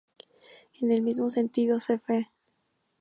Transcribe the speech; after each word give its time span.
En 0.79 0.89
el 0.91 1.03
mismo 1.03 1.29
sentido, 1.29 1.77
cf. 1.79 2.27